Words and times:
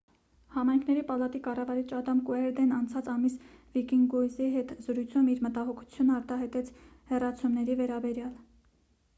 համայնքների 0.53 1.01
պալատի 1.09 1.41
կառավարիչ 1.47 1.83
ադամ 1.97 2.21
կուերդեն 2.29 2.73
անցած 2.77 3.11
ամիս 3.15 3.35
վիկինյուզի 3.75 4.47
հետ 4.55 4.73
զրույցում 4.87 5.31
իր 5.35 5.45
մտահոգությունն 5.49 6.15
արտահայտեց 6.17 6.73
հեռացումների 7.13 7.77
վերաբերյալ 7.85 8.35